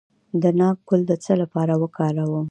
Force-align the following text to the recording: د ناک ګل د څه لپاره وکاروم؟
د 0.41 0.43
ناک 0.59 0.77
ګل 0.87 1.01
د 1.07 1.11
څه 1.23 1.33
لپاره 1.41 1.73
وکاروم؟ 1.81 2.31